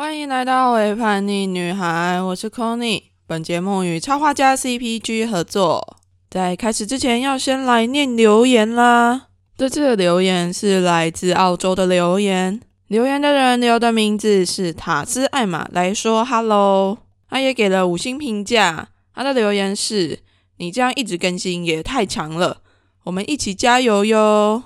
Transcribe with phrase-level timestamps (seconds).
[0.00, 3.02] 欢迎来到伪叛逆女孩，我是 Conny。
[3.26, 5.98] 本节目与插画家 CPG 合作。
[6.30, 9.26] 在开始之前，要先来念留言啦。
[9.58, 16.96] 这次的留言是来自澳洲的留言，留言的人留的名字是塔斯艾玛，来说 Hello，
[17.28, 18.88] 他也给了五星评价。
[19.14, 20.20] 他的留言是：
[20.56, 22.62] 你这样一直更新也太强了，
[23.04, 24.62] 我们一起加油哟！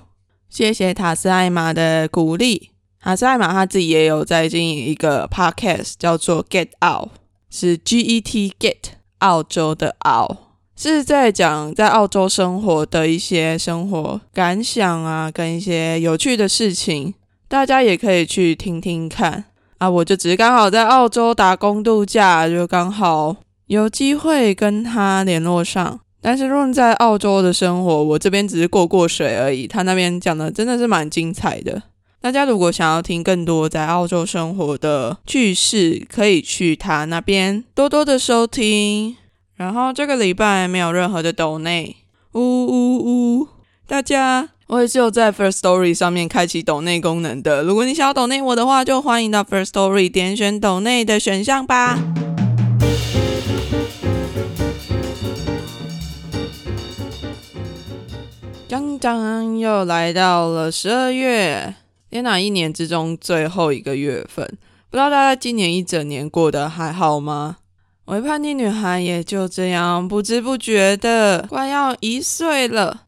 [0.49, 2.74] 谢谢塔斯艾玛的鼓励。
[3.05, 7.09] 啊，塞艾玛他自己也有在经营一个 podcast，叫做 Get Out，
[7.51, 8.77] 是 G E T Get
[9.19, 10.37] 澳洲的 Out，
[10.75, 17.13] 是在讲在澳洲生活的一些生活感想啊，跟一些有趣的事情，
[17.47, 19.45] 大家也可以去听听看
[19.77, 19.87] 啊。
[19.87, 23.35] 我就只是刚好在澳洲打工度假，就刚好
[23.67, 25.99] 有机会跟他联络上。
[26.19, 31.83] 但是论在澳洲的生活，我这边只是过过水而已，他那边讲的真的是蛮精彩的。
[32.21, 39.15] 大家如果想要听更多在澳洲生活的趣事，可以去他那边多多的收听。
[39.55, 41.97] 然后这个礼拜没有任何的抖内，
[42.33, 43.47] 呜呜呜！
[43.87, 47.61] 大家，我也是有在 First Story 上面开启抖内功能的。
[47.63, 51.99] 如果你想要抖内我的话，就欢迎到 First Story 点选抖内的选项吧。
[58.67, 61.75] 刚刚又来到了十二月。
[62.15, 62.39] 天哪！
[62.39, 64.47] 一年之中最后一个月份，
[64.89, 67.57] 不知道大家今年一整年过得还好吗？
[68.05, 73.01] 我叛逆女孩也就这样不知不觉的快要一岁了。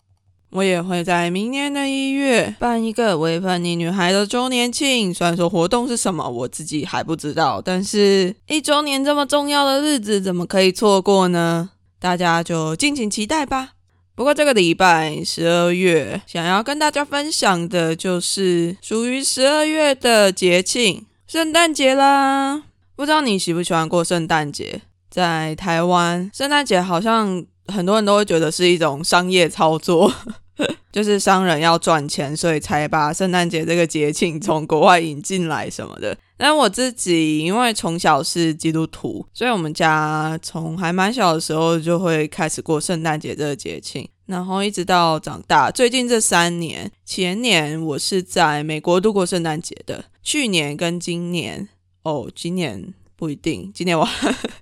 [0.50, 11.70] 我也会在明年的一月办一个为叛逆女孩的周年庆，虽然说活动是什么我自己还不知道，但是一周年这么重要的日子怎么可以错过呢？
[11.98, 13.70] 大家就敬请期待吧。
[14.18, 22.64] 不过这个礼拜十二月，想要跟大家分享的就是属于十二月的节庆——圣诞节啦。
[22.96, 24.82] 不知道你喜不喜欢过圣诞节？
[25.12, 30.12] 在台湾，圣诞节好像很多人都会觉得是一种商业操作。
[30.92, 36.18] 就是商人要赚钱，所以才把圣诞节这个节庆从国外引进来什么的。
[36.36, 45.72] 但我自己因为从小是基督徒，所以我们家从还蛮小的时候就会开始过圣诞节这个节庆，然后一直到长大。
[45.72, 51.68] 最近这三年，前年我是在美国度过圣诞节的，去年跟今年
[52.04, 54.08] 哦，今年不一定，今年我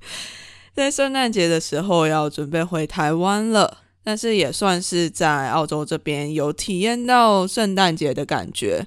[0.73, 3.84] 在圣诞节的时候要准备回台湾了。
[4.05, 8.85] 但是也算是在澳洲这边有体验到圣诞节的感觉，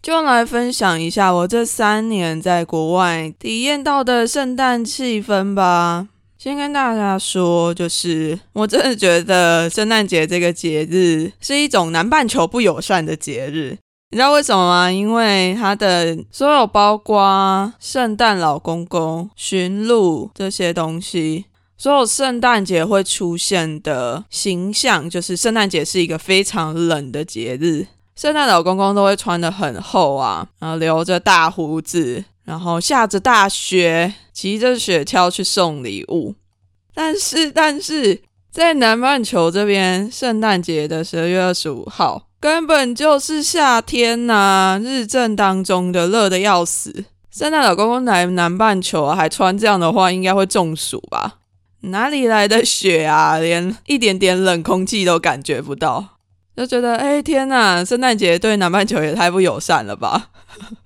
[0.00, 6.08] 就来分享一下我这三年在国外体验到的圣诞气氛吧。
[6.38, 13.76] 先跟大家说，就是我真的觉得圣诞节这个节日是一种南半球不友善的节日，
[14.10, 14.90] 你知道为什么吗？
[14.90, 21.44] 因为它的所有包括圣诞老公公、驯鹿这些东西。
[21.76, 27.86] 所有圣诞节会出现的形象，就是圣诞节是一个非常冷的节日。
[28.16, 36.36] 圣诞老公公都会穿的很厚啊，然后留着大胡子，然后下着大雪，骑着雪橇去送礼物。
[36.94, 47.06] 但是，但是在南半球这边，圣诞节的十二月二十五号根本就是夏天呐，日正当中的，热的要死。
[47.32, 51.38] 圣诞老公公来南半球还穿这样的话，应该会中暑吧？
[51.90, 53.38] 哪里来的雪啊？
[53.38, 56.18] 连一点点冷空气都感觉不到，
[56.56, 60.30] 就觉得哎天呐，圣诞节对南半球也太不友善了吧！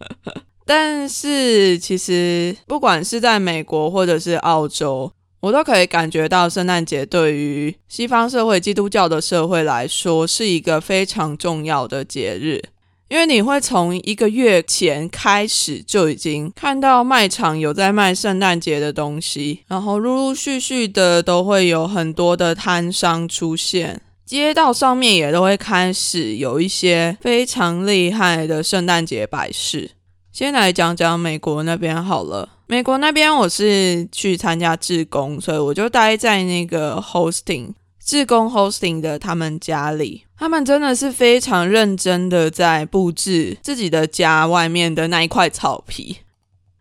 [0.64, 5.10] 但是其实不管是在美国或者是澳洲，
[5.40, 12.62] 我都可以感觉到圣诞节对于西方社会、基督教的社会来说是一个非常重要的节日。
[13.08, 29.92] 因为你会从一个月前开始就已经看到卖场有在卖圣诞节的东西，然后陆陆续续的都会有很多的摊商出现，街道上面也都会开始有一些非常厉害的圣诞节摆饰。
[30.30, 37.72] 先来讲讲美国那边好了，美国那边我是去参加志工，所以我就待在那个 hosting。
[38.08, 46.16] 自工 hosting 的他们家里，他们真的是非常认真的在布置自己的家外面的那一块草皮。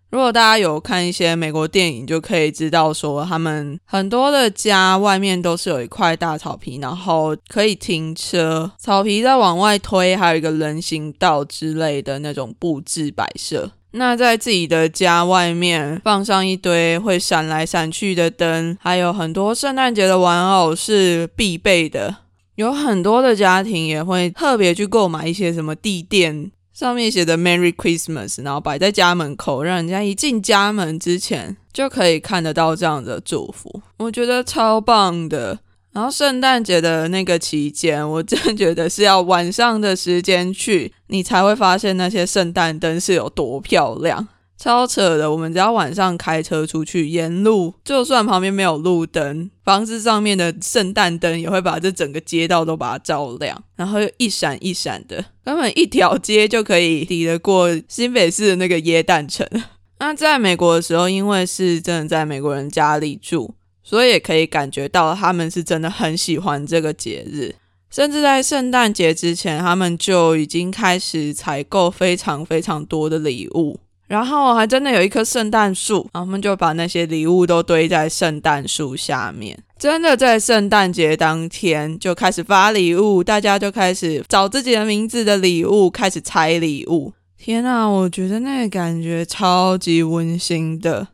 [0.09, 13.69] 如果大家有看一些美国电影，就可以知道说，他们很多的家外面都是有一块大草皮，然后可以停车，草皮再往外推，还有一个人行道之类的那种布置摆设。
[13.91, 22.17] 那在自己的家外面放上一堆会闪来闪去的灯，还有很多圣诞节的玩偶是必备的。
[22.55, 35.59] 有很多的家庭也会特别去购买一些什么地垫、上面写的 Merry Christmas，然后摆在家门口，让人家一进家门之前就可以看得到这样的祝福，我觉得超棒的。
[35.97, 44.27] 然后圣诞节的那个期间，我真的觉得是要晚上的时间去，你才会发现那些圣诞灯是有多漂亮。
[44.59, 45.31] 超扯的！
[45.31, 59.47] 我们只要晚上开车出去，沿路就算旁边没有路灯，房子上面的圣诞灯也会把这整个街道都把它照亮，然后又一闪一闪的，根本一条街就可以抵得过新北市的那个耶诞城。
[59.97, 63.55] 那在美国的时候，因为是真的在美国人家里住，
[63.87, 67.55] 所以也可以感觉到他们是真的很喜欢这个节日，
[67.89, 73.79] 甚至在圣诞节之前，他们就已经开始采购非常非常多的礼物。
[74.07, 79.57] 然后还真的有一棵圣诞树，然后我们就把那些礼物都堆在圣诞树下面。
[79.79, 87.13] 真的在圣诞节当天就开始发礼物，大家就开始找自己的名字的礼物，开始拆礼物。
[87.37, 91.07] 天啊，我觉得那个感觉超级温馨的，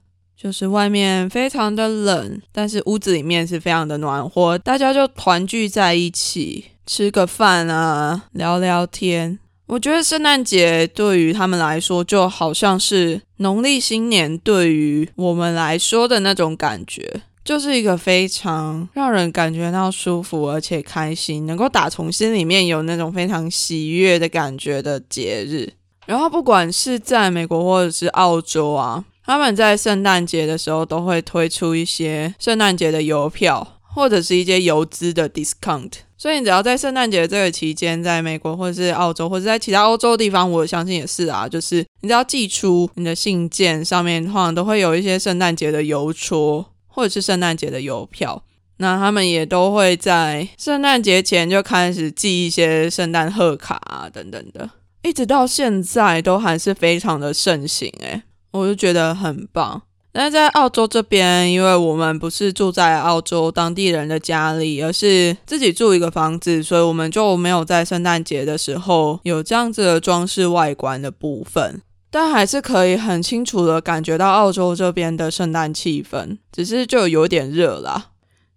[0.43, 9.39] 就是外面非常的冷，但是屋子里面是非常的暖和，大家就团聚在一起吃个饭啊，聊聊天。
[9.67, 25.71] 我觉得圣诞节对于他们来说，就好像是农历新年对于我们来说的那种感觉，就是一个非常让人感觉到舒服而且开心，能够打从心里面有那种非常喜悦的感觉的节日。
[26.05, 35.91] 然后，不管是在美国或者是澳洲啊，他们在圣诞节的时候都会推出一些圣诞节的邮票，或者是一些邮资的 discount。
[36.17, 41.47] 所以你只要在圣诞节这个期间，在美国或者是澳洲或者在其他欧洲地方，我相信也是啊。
[41.47, 48.43] 就是你只要寄出你的信件，上面通常都会有一些圣诞节的邮戳或者是圣诞节的邮票。
[48.77, 54.69] 那他们也都会在圣诞节前就开始寄一些圣诞贺卡啊等等的，
[55.03, 57.91] 一直到现在都还是非常的盛行。
[57.99, 58.23] 诶，
[58.53, 59.81] 我就觉得很棒。
[60.15, 71.81] 但是在澳洲这边，因为我们不是住在澳洲当地人的家里，而是自己住一个房子，所以我们就没有在圣诞节的时候有这样子的装饰外观的部分。
[72.11, 78.11] 但还是可以很清楚的感觉到澳洲这边的圣诞气氛，只是就有点热啦。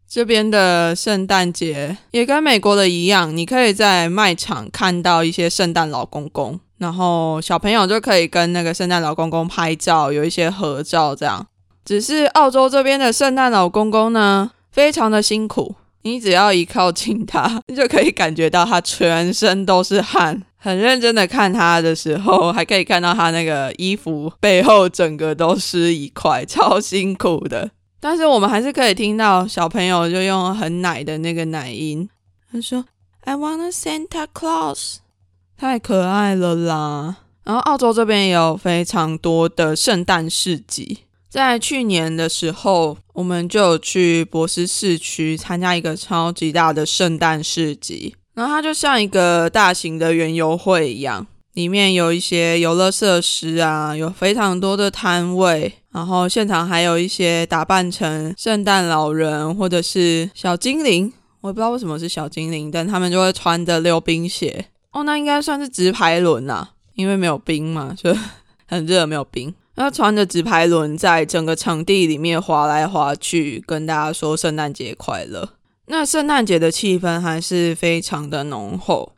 [0.07, 6.61] 这边的圣诞节也跟美国的一样，你可以在卖场看到一些圣诞老公公。
[6.79, 11.47] 然后小朋友就可以跟那个圣诞老公公拍照，有一些合照这样。
[11.85, 15.75] 只是澳洲这边的圣诞老公公呢，非常的辛苦。
[16.03, 20.43] 你只要一靠近他，你 就可以感觉到他全身都是汗。
[20.57, 27.71] 很认真的看他的时候，还可以看到他那个衣服背后整个都湿一块，超辛苦的。
[28.01, 32.09] 但是我们还是可以听到小朋友就用很奶的那个奶音，
[32.53, 32.85] 他说
[33.25, 34.97] ：“I want a Santa Claus。”
[35.59, 37.17] 太可爱了啦！
[37.43, 40.99] 然后澳洲这边也有非常多的圣诞市集，
[41.31, 61.11] 在去年的时候，我们就有去博斯市区参加一个超级大的圣诞市集，然后它就像一个大型的园游会一样，里面有一些游乐设施啊，有非常多的摊位，然后现场还有一些打扮成圣诞老人或者是小精灵，
[61.41, 64.67] 我也不知道为什么是小精灵，但他们就会穿着溜冰鞋。
[64.93, 68.15] 哦，那应该算是直排轮啦，因为没有冰嘛，就
[68.67, 69.55] 很热，没有冰。
[69.75, 75.51] 那穿着直排轮在整个场地里面滑来滑去，跟大家说圣诞节快乐。
[75.89, 79.13] 那圣诞节的气氛还是非常的浓厚。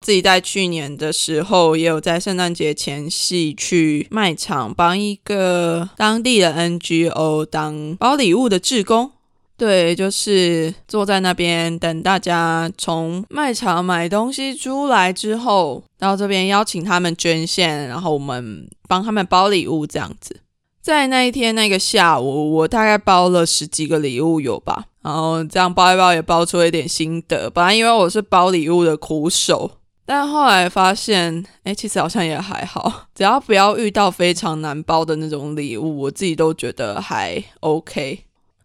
[0.00, 9.12] 自己在去年的时候，也有在圣诞节前夕去卖场帮一个当地的 NGO 当包礼物的志工。
[9.60, 20.40] 对，就是坐在那边等大家从卖场买东西出来之后，到这边邀请他们捐献，然后我们帮他们包礼物这样子。
[20.80, 27.50] 在那一天那个下午，我大概包了十几个礼物有吧，然后这样包一包也包出了一点心得。
[27.50, 29.72] 本来因为我是包礼物的苦手，
[30.06, 38.20] 但后来发现，哎，其实好像也还好，只要不要遇到非常难包的那种礼物，我自己都觉得还 OK。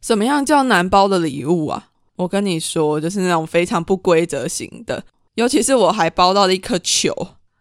[0.06, 1.88] 怎么样叫难包的礼物啊？
[2.18, 7.12] 我跟你说，就是那种非常不规则型的，尤其是我还包到了一颗球。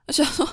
[0.06, 0.46] 我想说，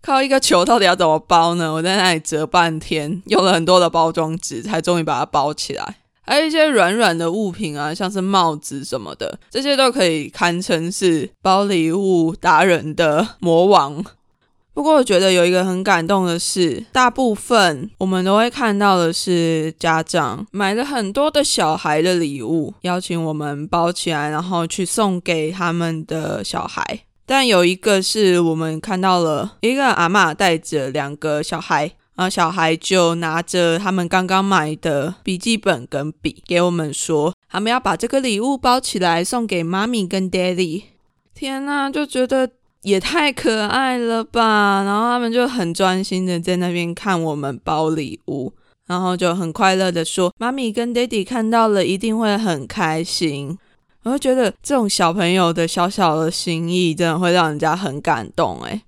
[0.00, 1.72] 靠一个球到底要怎么包呢？
[1.72, 5.96] 我在那里折半天，用了很多的包装纸，才终于把它包起来。
[6.20, 14.04] 还有一些软软的物品啊，像是帽子什么的，这些都可以堪称是包礼物达人的魔王。
[14.74, 27.00] 不过我觉得有一个很感动的是，大部分我们都会看到的是家长买了很多的小孩的礼物，邀请我们包起来，然后去送给他们的小孩。
[27.26, 40.84] 但有一个是我们看到了一个阿嬷带着两个小孩，然后小孩就拿着他们刚刚买的笔记本跟笔给我们说，他们要把这个礼物包起来送给妈咪跟 daddy。
[41.34, 42.50] 天呐，就觉得
[42.82, 44.82] 也太可爱了吧！
[44.84, 48.52] 然后他们就很专心的在那边看我们包礼物，
[48.86, 53.56] 然后就很快乐的说：“妈咪跟 daddy 看到了一定会很开心。”
[54.02, 58.82] 我就觉得这种小朋友的小小的心意，真的会让人家很感动诶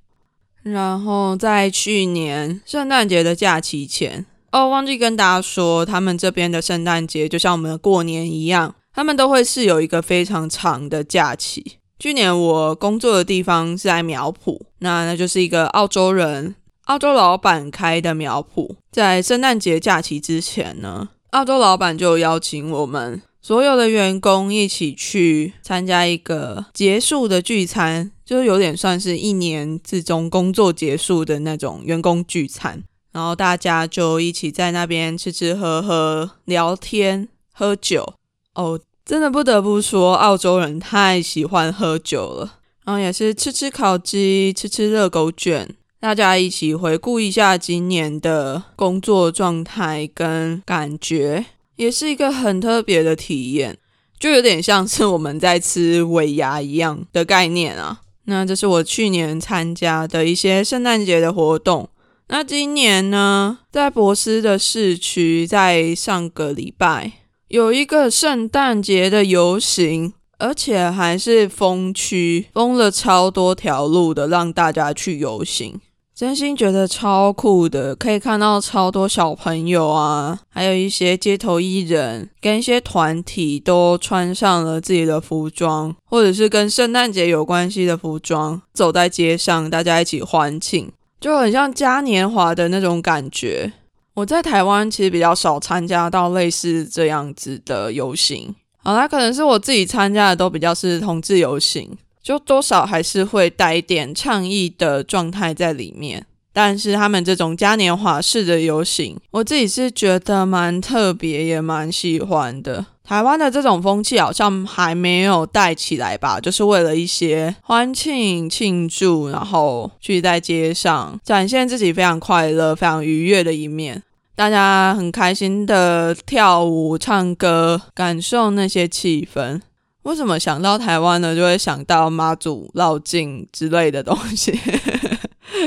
[0.64, 11.76] 然后在去年圣诞节的假期前，哦，忘记跟大家说，他们这边的圣诞节就像我们的过年一样，他们都会是有一个非常长的假期。
[11.98, 18.74] 去年我工作的地方是在苗圃，那那就是一个澳洲人、澳洲老板开的苗圃。
[18.90, 23.22] 在圣诞节假期之前呢，澳洲老板就邀请我们。
[23.40, 32.82] 所有的员工一起去参加一个结束的聚餐，就是有点算是一年之中工作结束的那种员工聚餐。
[33.12, 38.14] 然后大家就一起在那边吃吃喝喝、聊天、喝酒。
[38.54, 42.54] 哦，真的不得不说，澳洲人太喜欢喝酒了。
[42.84, 45.68] 然后也是吃吃烤鸡、吃吃热狗卷，
[46.00, 51.44] 大家一起回顾一下今年的工作状态跟感觉。
[51.76, 53.76] 也是一个很特别的体验，
[54.18, 58.00] 就有点像是我们在吃尾牙一样的概念啊。
[58.26, 61.90] 那这是我去年参加的一些圣诞节的活动。
[62.28, 67.12] 那今年呢，在博斯的市区，在上个礼拜
[67.54, 75.80] 有一个圣诞节的游行，而且还是封区，封了超多条路的，让大家去游行。
[76.12, 93.74] 真心觉得超酷的，可以看到超多小朋友啊，还有一些街头艺人跟一些团体都穿上了自己的服装，或者是跟圣诞节有关系的服装，走在街上，大家一起欢庆，就很像嘉年华的那种感觉。
[94.14, 101.96] 我在台湾其实比较少参加到类似这样子的游行，好啦，可能是我自己参加的都比较是同志游行。
[102.22, 112.86] 就多少还是会带一点倡议的状态在里面，但是他们这种嘉年华式的游行，我自己是觉得蛮特别，也蛮喜欢的。
[113.02, 124.02] 台湾的这种风气好像还没有带起来吧，就是为了一些欢庆庆祝，然后去在街上展现自己非常快乐、非常愉悦的一面，
[124.34, 129.60] 大家很开心的跳舞、唱歌，感受那些气氛。
[130.04, 131.34] 为什么想到台湾呢？
[131.34, 134.52] 就会想到妈祖绕境之类的东西，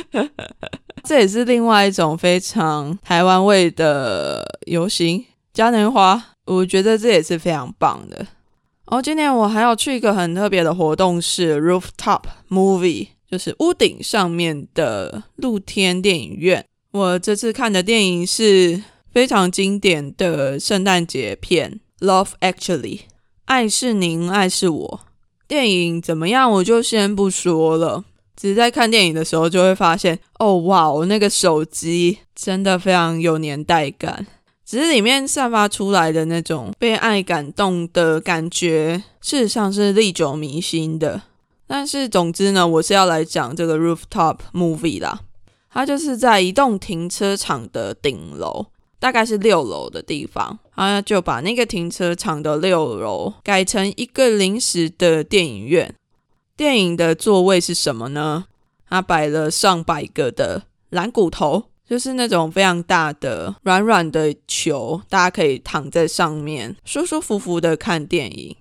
[1.03, 5.23] 这也是另外一种非常台湾味的游行
[5.53, 6.21] 嘉年华。
[6.45, 8.17] 我觉得这也是非常棒的。
[8.17, 16.65] 然后今年我还要去一个很特别的活动，是 Rooftop Movie，就是屋顶上面的露天电影院。
[16.91, 22.79] 我这次看的电影是非常经典的圣诞节片《Love Actually》。
[23.45, 25.01] 爱是您，爱是我。
[25.47, 26.49] 电影怎么样？
[26.49, 28.05] 我就先不说了。
[28.37, 34.25] 只是在看电影的时候，就会发现，哦，哇，我那个手机真的非常有年代感。
[34.63, 41.23] 只是里面散发出来的那种被爱感动的感觉，事实上是历久弥新的。
[41.65, 45.21] 但是，总之呢，我是要来讲这个 rooftop movie 啦。
[45.71, 48.67] 它就是在一栋停车场的顶楼。
[48.99, 55.93] 大概是六楼的地方，它就把那个停车场的六楼改成一个临时的电影院。
[56.57, 58.45] 电影的座位是什么呢？
[58.89, 68.55] 他摆了上百个的蓝骨头，就是那种非常大的软软的球，大家可以躺在上面舒舒服服的看电影。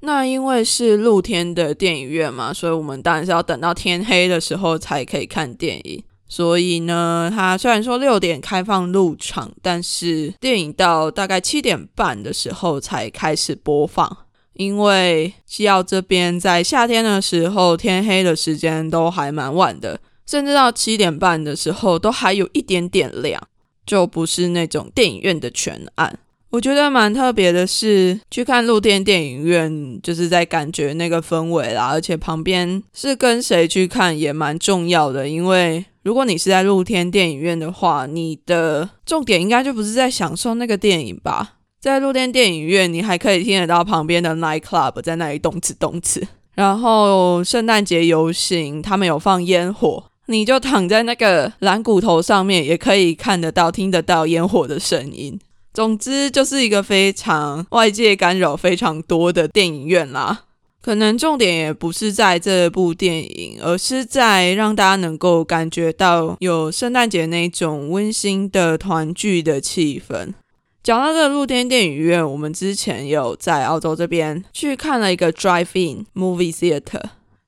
[0.00, 6.02] 那因为是露天的电影院嘛，所以我们当然是要等到天黑的时候才可以看电影。
[6.26, 14.16] 所以呢，它虽然说六点开放入场，但是电影到大概七点半的时候才开始播放。
[14.54, 23.42] 因为西澳这边在夏天的时候，天黑的时间都还蛮晚的，甚至到七点半的时候都还有一点点亮，
[23.84, 26.18] 就不是那种电影院的全暗。
[26.50, 35.84] 我觉得蛮特别的是，去看露天电影院，就是在感觉那个氛围啦，而且旁边是跟谁去看也蛮重要的，因为。
[36.04, 41.58] 如果你是在露天电影院的话，你的重点应该就不是在享受那个电影吧？
[41.82, 46.24] 在露天电影院，你还可以听得到旁边的 night club 在那里动次动次。
[46.54, 55.36] 然后圣诞节游行，他们有放烟火，你就躺在那个蓝骨头上面，也可以看得到、听得到烟火的声音。
[55.74, 60.42] 总之，就是一个非常外界干扰非常多的电影院啦。
[60.80, 70.34] 可能重点也不是在这部电影，而是在让大家能够感觉到有圣诞节那种温馨的团聚的气氛。
[70.82, 77.00] 讲到这个露天电影院，我们之前有在澳洲这边去看了一个 drive-in movie theater，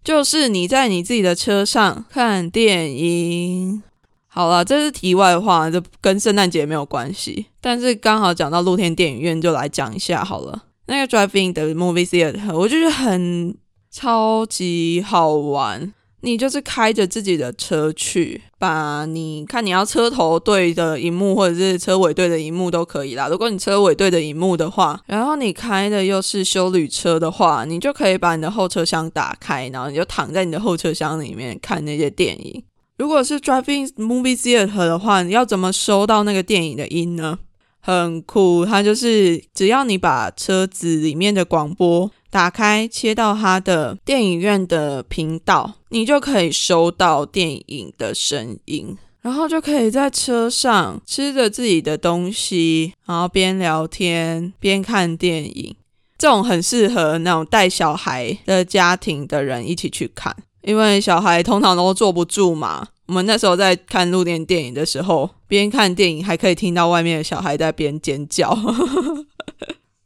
[0.05, 3.83] 就是你在你自己的车上看电影。
[4.29, 7.47] 好了，这是题外话，这跟圣诞节没有关系。
[7.61, 10.65] 但是刚好讲到露天电影院，就来讲一下好了。
[10.87, 13.57] 那个 drive-in 的 movie theater，我就觉得很
[13.91, 15.93] 超级好玩。
[16.25, 23.29] 你就是开着自己的车去，把你看你要车头对的荧幕，或者是车尾对的荧幕都可以啦。
[23.29, 32.65] 如果你车尾对的荧幕的话，然后你开的又是修旅车的话，你就可以把你的后车厢打开，然后你就躺在你的后车厢里面看那些电影。
[32.97, 37.39] 如果是 driving movie theater 的话，你要怎么收到那个电影的音呢？
[37.81, 42.11] 很酷，它就是只要你把车子里面的广播。
[42.35, 55.77] 打开切到它的电影院的频道，你就可以收到电影的声音，然后就可以在车上吃着自己的东西，然后边聊天边看电影。
[56.19, 62.89] 这种很适合那种带小孩的家庭的人一起去看，因为小孩通常都坐不住嘛。
[63.07, 68.59] 我们那时候在看露天电影的时候，边看电影还可以听到外面的小孩在边尖叫。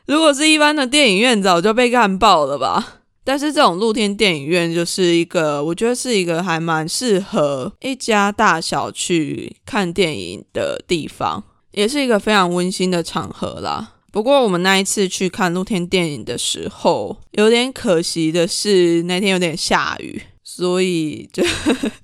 [0.09, 3.00] 如果是一般的电影院，早就被干爆了吧。
[3.23, 13.97] 但是这种露天电影院就是一个，我觉得是一个还蛮适合一家大小去看电影的地方，也是一个非常温馨的场合啦。
[14.11, 21.45] 不过我们那一次去看露天电影的时候，有点可惜的是那天有点下雨，所以就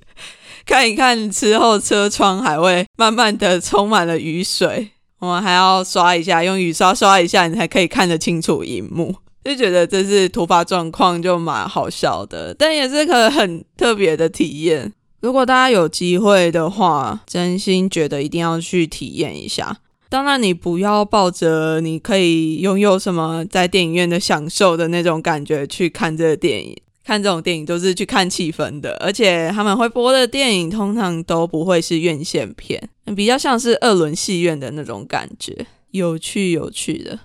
[0.67, 4.91] 看一看之后车窗还会慢慢的充满了雨水。
[5.25, 9.15] 我们还要刷一下，用雨刷刷一下，你才可以看得清楚荧幕。
[9.43, 14.93] 就觉得这是突发状况，就蛮好笑的，但也是个很特别的体验。
[15.21, 19.79] 如果大家有机会的话，真心觉得一定要去体验一下。
[20.09, 26.77] 当然，你不要抱着你可以拥有什么在电影院的享受的那种感觉去看这个电影。
[27.05, 37.19] 看这种电影都是去看气氛的，而且他们会播的电影通常都不会是院线片，比较像是二轮戏院的那种感觉，有趣有趣的。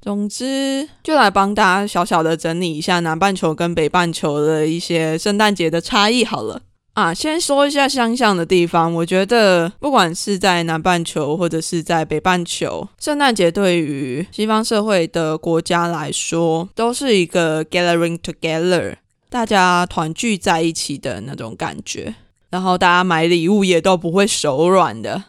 [0.00, 6.62] 总之，就来帮大家小小的整理一下南半球跟北半球的一些圣诞节的差异好了。
[6.94, 18.94] 啊，先说一下相像的地方，我觉得不管是在南半球或者是在北半球，圣诞节对于西方社会的国家来说，都是一个 gathering together。
[19.28, 22.14] 大家团聚在一起的那种感觉，
[22.50, 25.24] 然后大家买礼物也都不会手软的。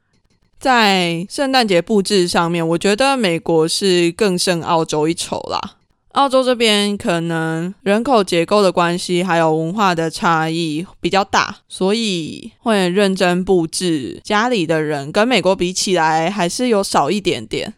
[0.60, 5.76] 在圣诞节布置上面，我觉得美国是更胜澳洲一筹啦。
[6.14, 17.76] 澳洲这边可能人口结构的关系，还有文化的差异比较大，所以会认真布置家里的人，跟美国比起来还是有少一点点。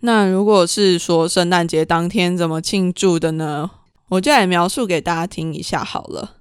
[0.00, 3.70] 那如果是说圣诞节当天怎么庆祝的呢？
[4.12, 6.32] 我就来描述给大家听一下好了。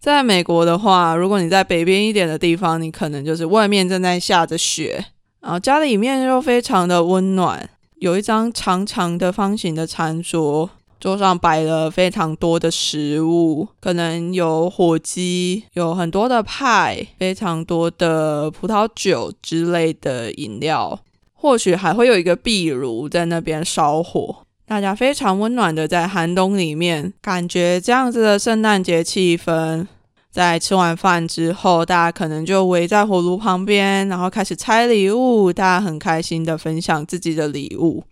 [0.00, 5.04] 在美国的话，如果你在北边一点的地方，你可能就是外面正在下着雪，
[5.40, 20.98] 然后家里面又非常的温暖，有一张长长的方形的餐桌，桌上摆了非常多的食物，可能有火鸡，有很多的派，非常多的葡萄酒之类的饮料，
[21.34, 24.46] 或许还会有一个壁炉在那边烧火。
[24.68, 29.86] 大家非常温暖的在寒冬里面，感觉这样子的圣诞节气氛。
[30.30, 35.50] 在吃完饭之后，大家可能就围在火炉旁边，然后开始拆礼物。
[35.50, 38.04] 大家很开心的分享自己的礼物。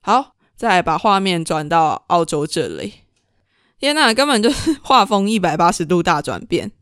[0.00, 2.94] 好，再把画面转到澳洲这里。
[3.78, 6.72] 天呐，根本就是画风一百八十度大转变。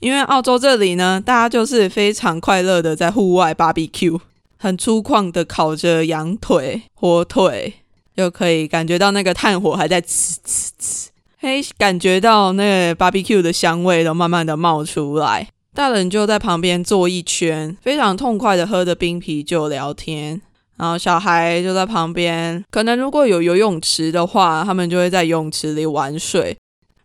[0.00, 4.18] 因为澳洲这里呢，大家就是非常快乐的在户外 barbecue，
[4.58, 7.74] 很粗犷的烤着羊腿、火腿。
[8.16, 11.06] 就可以感觉到那个炭火还在呲呲呲，
[11.38, 15.48] 嘿，感觉到那个 barbecue 的香味都慢慢的冒出来。
[15.74, 20.40] 大人就在旁边坐一圈，非常痛快的喝着冰啤酒聊天。
[20.76, 26.56] 然后小孩就在旁边，可能如果有游泳池的话，他们就会在泳池里玩水；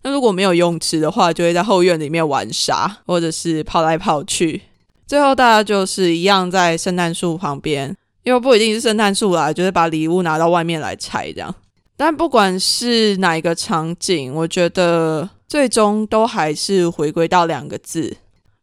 [0.04, 4.64] 那如果没有泳池的话，就会在后院里面玩沙，或者是跑来跑去。
[5.06, 7.96] 最后大家就是一样在圣诞树旁边。
[8.28, 11.56] 又不一定是圣诞树啦，就是把礼物拿到外面来拆这样。
[11.96, 18.18] 但不管是哪一个场景，我觉得最终都还是回归到两个字：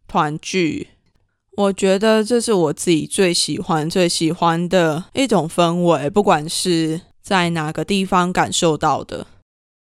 [0.07, 0.89] 团聚。
[1.57, 9.27] 我觉得这是我自己最喜欢、最喜欢的一种氛围，不管是在哪个地方感受到的。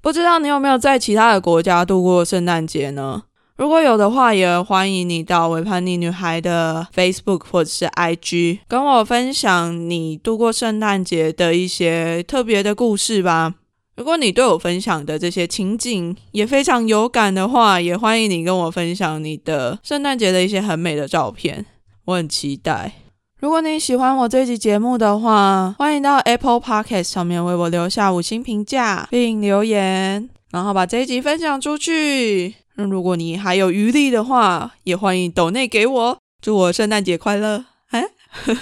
[0.03, 3.23] 不知道你有没有在其他的国家度过圣诞节呢？
[3.55, 13.53] 如果有的话，也欢迎你到维叛逆女孩的 Facebook 或者是 IG，跟我分享你度过圣诞节的一些特别的故事吧。
[13.95, 21.63] 如果你对我分享的这些情景也非常有感的话，也欢迎你跟我分享你的圣诞节的一些很美的照片，
[22.05, 22.93] 我很期待。
[23.39, 32.55] 如果你喜欢我这集节目的话，欢迎到 Apple Podcast 上面为我留下五星评价并留言，然后把这一集分享出去。
[32.75, 37.65] 那如果你还有余力的话，也欢迎抖内给我，祝我圣诞节快乐！
[37.89, 38.03] 哎，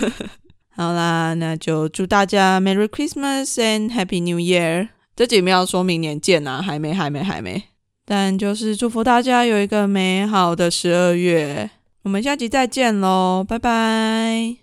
[0.75, 4.89] 好啦，那就祝大家 Merry Christmas and Happy New Year！
[5.15, 7.63] 这集没有说明年见啊，还没，还没，还没。
[8.05, 11.69] 但就是祝福大家有一个美好的十二月。
[12.03, 14.57] 我们下集再见喽，拜拜。